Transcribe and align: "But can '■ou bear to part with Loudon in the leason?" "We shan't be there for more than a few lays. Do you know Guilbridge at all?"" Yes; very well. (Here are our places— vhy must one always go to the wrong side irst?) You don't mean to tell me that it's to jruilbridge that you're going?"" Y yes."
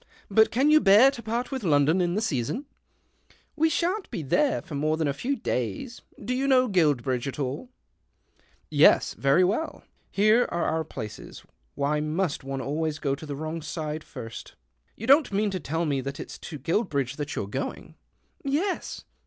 "But 0.31 0.49
can 0.49 0.71
'■ou 0.71 0.83
bear 0.83 1.11
to 1.11 1.21
part 1.21 1.51
with 1.51 1.63
Loudon 1.63 2.01
in 2.01 2.15
the 2.15 2.21
leason?" 2.31 2.65
"We 3.55 3.69
shan't 3.69 4.09
be 4.09 4.23
there 4.23 4.59
for 4.63 4.73
more 4.73 4.97
than 4.97 5.07
a 5.07 5.13
few 5.13 5.39
lays. 5.45 6.01
Do 6.19 6.33
you 6.33 6.47
know 6.47 6.67
Guilbridge 6.67 7.27
at 7.27 7.37
all?"" 7.37 7.69
Yes; 8.87 9.13
very 9.13 9.43
well. 9.43 9.83
(Here 10.09 10.45
are 10.49 10.65
our 10.65 10.83
places— 10.83 11.43
vhy 11.77 12.03
must 12.03 12.43
one 12.43 12.61
always 12.61 12.97
go 12.97 13.13
to 13.13 13.27
the 13.27 13.35
wrong 13.35 13.61
side 13.61 14.01
irst?) 14.01 14.53
You 14.97 15.05
don't 15.05 15.31
mean 15.31 15.51
to 15.51 15.59
tell 15.59 15.85
me 15.85 16.01
that 16.01 16.19
it's 16.19 16.39
to 16.39 16.57
jruilbridge 16.57 17.17
that 17.17 17.35
you're 17.35 17.45
going?"" 17.47 17.93
Y 18.43 18.53
yes." 18.53 19.05